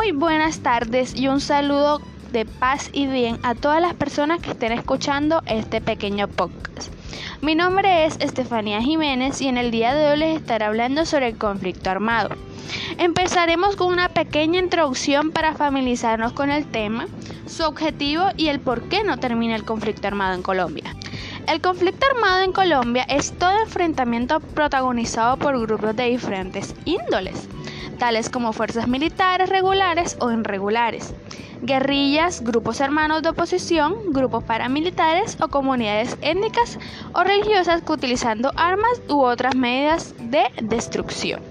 Muy 0.00 0.12
buenas 0.12 0.60
tardes 0.60 1.14
y 1.14 1.28
un 1.28 1.42
saludo 1.42 2.00
de 2.32 2.46
paz 2.46 2.88
y 2.90 3.06
bien 3.06 3.38
a 3.42 3.54
todas 3.54 3.82
las 3.82 3.92
personas 3.92 4.40
que 4.40 4.52
estén 4.52 4.72
escuchando 4.72 5.42
este 5.44 5.82
pequeño 5.82 6.26
podcast. 6.26 6.90
Mi 7.42 7.54
nombre 7.54 8.06
es 8.06 8.16
Estefanía 8.18 8.80
Jiménez 8.80 9.42
y 9.42 9.48
en 9.48 9.58
el 9.58 9.70
día 9.70 9.92
de 9.92 10.10
hoy 10.10 10.18
les 10.18 10.36
estaré 10.40 10.64
hablando 10.64 11.04
sobre 11.04 11.28
el 11.28 11.36
conflicto 11.36 11.90
armado. 11.90 12.30
Empezaremos 12.96 13.76
con 13.76 13.88
una 13.88 14.08
pequeña 14.08 14.58
introducción 14.58 15.32
para 15.32 15.54
familiarizarnos 15.54 16.32
con 16.32 16.50
el 16.50 16.64
tema, 16.64 17.06
su 17.46 17.64
objetivo 17.64 18.24
y 18.38 18.48
el 18.48 18.58
por 18.58 18.88
qué 18.88 19.04
no 19.04 19.18
termina 19.18 19.54
el 19.54 19.66
conflicto 19.66 20.06
armado 20.06 20.34
en 20.34 20.42
Colombia. 20.42 20.96
El 21.46 21.60
conflicto 21.60 22.06
armado 22.14 22.42
en 22.42 22.52
Colombia 22.52 23.02
es 23.02 23.32
todo 23.38 23.60
enfrentamiento 23.60 24.40
protagonizado 24.40 25.36
por 25.36 25.60
grupos 25.60 25.94
de 25.94 26.04
diferentes 26.04 26.74
índoles 26.86 27.50
tales 28.00 28.30
como 28.30 28.54
fuerzas 28.54 28.88
militares 28.88 29.50
regulares 29.50 30.16
o 30.20 30.32
irregulares, 30.32 31.12
guerrillas, 31.60 32.42
grupos 32.42 32.80
hermanos 32.80 33.22
de 33.22 33.28
oposición, 33.28 33.94
grupos 34.08 34.42
paramilitares 34.42 35.36
o 35.42 35.48
comunidades 35.48 36.16
étnicas 36.22 36.78
o 37.12 37.22
religiosas 37.22 37.82
que 37.82 37.92
utilizando 37.92 38.52
armas 38.56 39.02
u 39.06 39.20
otras 39.20 39.54
medidas 39.54 40.14
de 40.18 40.44
destrucción. 40.62 41.42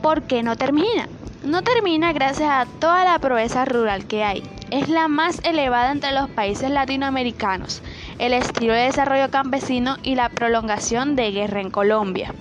¿Por 0.00 0.22
qué 0.22 0.44
no 0.44 0.54
termina? 0.56 1.08
No 1.42 1.62
termina 1.62 2.12
gracias 2.12 2.48
a 2.48 2.66
toda 2.78 3.04
la 3.04 3.18
proeza 3.18 3.64
rural 3.64 4.06
que 4.06 4.22
hay. 4.22 4.44
Es 4.70 4.88
la 4.88 5.08
más 5.08 5.40
elevada 5.42 5.90
entre 5.90 6.12
los 6.12 6.30
países 6.30 6.70
latinoamericanos, 6.70 7.82
el 8.18 8.32
estilo 8.32 8.72
de 8.72 8.82
desarrollo 8.82 9.28
campesino 9.30 9.96
y 10.04 10.14
la 10.14 10.28
prolongación 10.28 11.16
de 11.16 11.32
guerra 11.32 11.60
en 11.60 11.70
Colombia. 11.70 12.32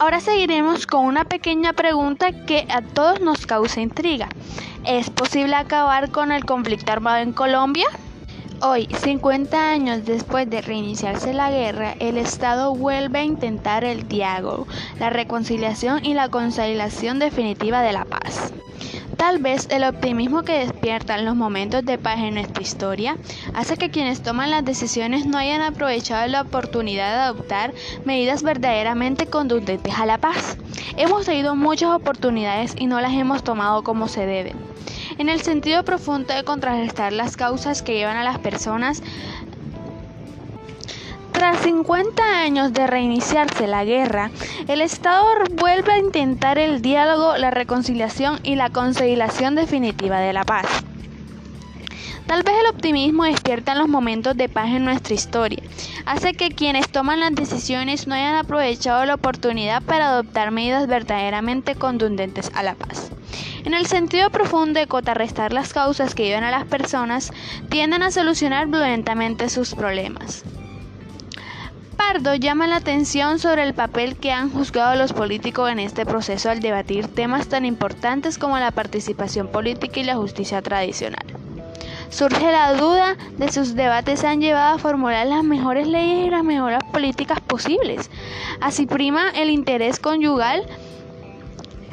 Ahora 0.00 0.20
seguiremos 0.20 0.88
con 0.88 1.04
una 1.04 1.24
pequeña 1.24 1.72
pregunta 1.72 2.44
que 2.46 2.66
a 2.68 2.82
todos 2.82 3.20
nos 3.20 3.46
causa 3.46 3.80
intriga. 3.80 4.28
¿Es 4.84 5.08
posible 5.08 5.54
acabar 5.54 6.10
con 6.10 6.32
el 6.32 6.44
conflicto 6.44 6.90
armado 6.90 7.18
en 7.18 7.32
Colombia? 7.32 7.86
Hoy, 8.60 8.88
50 8.92 9.70
años 9.70 10.04
después 10.04 10.50
de 10.50 10.62
reiniciarse 10.62 11.32
la 11.32 11.50
guerra, 11.50 11.94
el 12.00 12.18
Estado 12.18 12.74
vuelve 12.74 13.20
a 13.20 13.24
intentar 13.24 13.84
el 13.84 14.08
diálogo, 14.08 14.66
la 14.98 15.10
reconciliación 15.10 16.04
y 16.04 16.14
la 16.14 16.28
consolidación 16.28 17.20
definitiva 17.20 17.80
de 17.80 17.92
la 17.92 18.04
paz. 18.04 18.52
Tal 19.24 19.38
vez 19.38 19.68
el 19.70 19.84
optimismo 19.84 20.42
que 20.42 20.58
despiertan 20.58 21.24
los 21.24 21.34
momentos 21.34 21.82
de 21.82 21.96
paz 21.96 22.18
en 22.18 22.34
nuestra 22.34 22.62
historia 22.62 23.16
hace 23.54 23.78
que 23.78 23.88
quienes 23.88 24.22
toman 24.22 24.50
las 24.50 24.66
decisiones 24.66 25.24
no 25.24 25.38
hayan 25.38 25.62
aprovechado 25.62 26.28
la 26.28 26.42
oportunidad 26.42 27.10
de 27.10 27.20
adoptar 27.22 27.72
medidas 28.04 28.42
verdaderamente 28.42 29.24
conducentes 29.24 29.94
a 29.98 30.04
la 30.04 30.18
paz. 30.18 30.58
Hemos 30.98 31.24
tenido 31.24 31.56
muchas 31.56 31.92
oportunidades 31.92 32.74
y 32.76 32.86
no 32.86 33.00
las 33.00 33.14
hemos 33.14 33.42
tomado 33.42 33.82
como 33.82 34.08
se 34.08 34.26
debe. 34.26 34.52
En 35.16 35.30
el 35.30 35.40
sentido 35.40 35.84
profundo 35.84 36.34
de 36.34 36.44
contrarrestar 36.44 37.14
las 37.14 37.38
causas 37.38 37.82
que 37.82 37.94
llevan 37.94 38.18
a 38.18 38.24
las 38.24 38.38
personas 38.38 39.02
tras 41.34 41.58
50 41.62 42.22
años 42.22 42.72
de 42.72 42.86
reiniciarse 42.86 43.66
la 43.66 43.84
guerra, 43.84 44.30
el 44.68 44.80
Estado 44.80 45.26
vuelve 45.56 45.92
a 45.92 45.98
intentar 45.98 46.58
el 46.58 46.80
diálogo, 46.80 47.36
la 47.36 47.50
reconciliación 47.50 48.38
y 48.44 48.54
la 48.54 48.70
conciliación 48.70 49.56
definitiva 49.56 50.20
de 50.20 50.32
la 50.32 50.44
paz. 50.44 50.66
Tal 52.28 52.44
vez 52.44 52.54
el 52.60 52.70
optimismo 52.70 53.24
despierta 53.24 53.72
en 53.72 53.78
los 53.78 53.88
momentos 53.88 54.36
de 54.36 54.48
paz 54.48 54.68
en 54.68 54.84
nuestra 54.84 55.12
historia. 55.12 55.62
Hace 56.06 56.34
que 56.34 56.50
quienes 56.50 56.88
toman 56.88 57.18
las 57.18 57.34
decisiones 57.34 58.06
no 58.06 58.14
hayan 58.14 58.36
aprovechado 58.36 59.04
la 59.04 59.16
oportunidad 59.16 59.82
para 59.82 60.10
adoptar 60.10 60.52
medidas 60.52 60.86
verdaderamente 60.86 61.74
contundentes 61.74 62.52
a 62.54 62.62
la 62.62 62.76
paz. 62.76 63.10
En 63.64 63.74
el 63.74 63.86
sentido 63.86 64.30
profundo 64.30 64.78
de 64.78 64.86
contrarrestar 64.86 65.52
las 65.52 65.72
causas 65.72 66.14
que 66.14 66.26
llevan 66.26 66.44
a 66.44 66.52
las 66.52 66.64
personas, 66.64 67.32
tienden 67.70 68.04
a 68.04 68.12
solucionar 68.12 68.68
violentamente 68.68 69.48
sus 69.48 69.74
problemas. 69.74 70.44
Pardo 72.06 72.34
llama 72.34 72.66
la 72.66 72.76
atención 72.76 73.38
sobre 73.38 73.62
el 73.62 73.72
papel 73.72 74.16
que 74.16 74.30
han 74.30 74.50
juzgado 74.50 74.94
los 74.94 75.14
políticos 75.14 75.70
en 75.70 75.78
este 75.78 76.04
proceso 76.04 76.50
al 76.50 76.60
debatir 76.60 77.08
temas 77.08 77.48
tan 77.48 77.64
importantes 77.64 78.36
como 78.36 78.58
la 78.58 78.72
participación 78.72 79.48
política 79.48 80.00
y 80.00 80.04
la 80.04 80.16
justicia 80.16 80.60
tradicional. 80.60 81.24
Surge 82.10 82.52
la 82.52 82.74
duda 82.74 83.16
de 83.38 83.50
sus 83.50 83.74
debates 83.74 84.22
han 84.22 84.40
llevado 84.42 84.74
a 84.74 84.78
formular 84.78 85.26
las 85.26 85.44
mejores 85.44 85.88
leyes 85.88 86.26
y 86.26 86.30
las 86.30 86.44
mejores 86.44 86.80
políticas 86.92 87.40
posibles. 87.40 88.10
Así 88.60 88.84
prima 88.84 89.30
el 89.30 89.48
interés 89.48 89.98
conyugal 89.98 90.62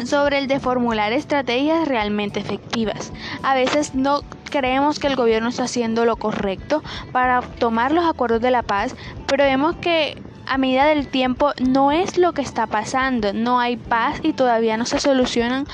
sobre 0.06 0.40
el 0.40 0.48
de 0.48 0.60
formular 0.60 1.14
estrategias 1.14 1.88
realmente 1.88 2.42
efectivas. 2.42 3.14
A 3.44 3.56
veces 3.56 3.96
no 3.96 4.22
creemos 4.52 5.00
que 5.00 5.08
el 5.08 5.16
gobierno 5.16 5.50
está 5.50 5.64
haciendo 5.64 6.06
lo 6.06 6.18
correcto 6.18 6.84
para 7.12 7.42
tomar 7.42 7.92
los 7.92 8.06
acuerdos 8.06 8.42
de 8.42 8.52
la 8.52 8.62
paz, 8.62 8.96
pero 9.26 9.44
vemos 9.44 9.76
que 9.78 10.22
a 10.46 10.58
medida 10.58 10.86
del 10.86 11.08
tiempo 11.08 11.54
no 11.60 11.92
es 11.92 12.18
lo 12.18 12.34
que 12.34 12.42
está 12.42 12.68
pasando, 12.68 13.34
no 13.34 13.60
hay 13.60 13.78
paz 13.78 14.20
y 14.22 14.34
todavía 14.34 14.78
no 14.78 14.86
se 14.86 15.00
solucionan 15.00 15.66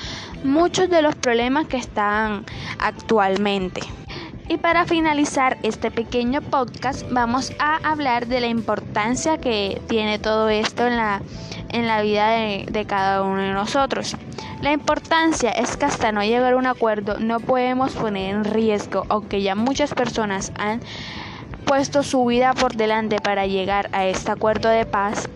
muchos 0.44 0.88
de 0.88 1.02
los 1.02 1.14
problemas 1.16 1.66
que 1.66 1.76
están 1.76 2.46
actualmente. 2.78 3.82
Y 4.50 4.56
para 4.56 4.86
finalizar 4.86 5.58
este 5.62 5.90
pequeño 5.90 6.40
podcast 6.40 7.06
vamos 7.10 7.52
a 7.58 7.76
hablar 7.90 8.28
de 8.28 8.40
la 8.40 8.46
importancia 8.46 9.36
que 9.36 9.82
tiene 9.88 10.18
todo 10.18 10.48
esto 10.48 10.86
en 10.86 10.96
la, 10.96 11.20
en 11.68 11.86
la 11.86 12.00
vida 12.00 12.30
de, 12.30 12.66
de 12.70 12.86
cada 12.86 13.22
uno 13.22 13.42
de 13.42 13.52
nosotros. 13.52 14.16
La 14.62 14.72
importancia 14.72 15.50
es 15.50 15.76
que 15.76 15.84
hasta 15.84 16.12
no 16.12 16.22
llegar 16.22 16.54
a 16.54 16.56
un 16.56 16.66
acuerdo 16.66 17.18
no 17.20 17.40
podemos 17.40 17.92
poner 17.92 18.34
en 18.34 18.44
riesgo, 18.44 19.04
aunque 19.10 19.42
ya 19.42 19.54
muchas 19.54 19.92
personas 19.92 20.50
han 20.56 20.80
puesto 21.66 22.02
su 22.02 22.24
vida 22.24 22.54
por 22.54 22.74
delante 22.74 23.20
para 23.20 23.46
llegar 23.46 23.90
a 23.92 24.06
este 24.06 24.30
acuerdo 24.30 24.70
de 24.70 24.86
paz. 24.86 25.28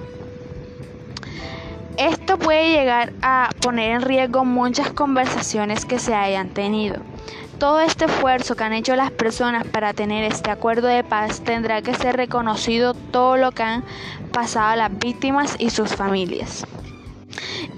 Esto 1.98 2.38
puede 2.38 2.70
llegar 2.70 3.12
a 3.20 3.50
poner 3.60 3.90
en 3.90 4.00
riesgo 4.00 4.46
muchas 4.46 4.90
conversaciones 4.90 5.84
que 5.84 5.98
se 5.98 6.14
hayan 6.14 6.48
tenido. 6.48 7.11
Todo 7.58 7.80
este 7.80 8.06
esfuerzo 8.06 8.56
que 8.56 8.64
han 8.64 8.72
hecho 8.72 8.96
las 8.96 9.10
personas 9.10 9.64
para 9.66 9.92
tener 9.92 10.24
este 10.24 10.50
acuerdo 10.50 10.88
de 10.88 11.04
paz 11.04 11.42
tendrá 11.42 11.80
que 11.82 11.94
ser 11.94 12.16
reconocido 12.16 12.94
todo 12.94 13.36
lo 13.36 13.52
que 13.52 13.62
han 13.62 13.84
pasado 14.32 14.74
las 14.76 14.98
víctimas 14.98 15.56
y 15.58 15.70
sus 15.70 15.94
familias. 15.94 16.66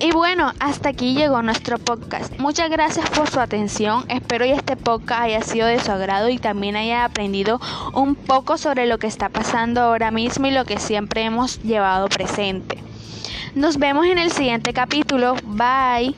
Y 0.00 0.10
bueno, 0.12 0.52
hasta 0.58 0.88
aquí 0.88 1.14
llegó 1.14 1.42
nuestro 1.42 1.78
podcast. 1.78 2.36
Muchas 2.38 2.70
gracias 2.70 3.08
por 3.10 3.28
su 3.30 3.40
atención. 3.40 4.04
Espero 4.08 4.44
que 4.44 4.52
este 4.52 4.76
podcast 4.76 5.22
haya 5.22 5.42
sido 5.42 5.66
de 5.66 5.78
su 5.78 5.92
agrado 5.92 6.28
y 6.28 6.38
también 6.38 6.76
haya 6.76 7.04
aprendido 7.04 7.60
un 7.92 8.14
poco 8.14 8.58
sobre 8.58 8.86
lo 8.86 8.98
que 8.98 9.06
está 9.06 9.28
pasando 9.28 9.82
ahora 9.82 10.10
mismo 10.10 10.46
y 10.46 10.50
lo 10.50 10.64
que 10.64 10.78
siempre 10.78 11.22
hemos 11.22 11.62
llevado 11.62 12.08
presente. 12.08 12.78
Nos 13.54 13.78
vemos 13.78 14.06
en 14.06 14.18
el 14.18 14.32
siguiente 14.32 14.72
capítulo. 14.72 15.36
Bye. 15.44 16.14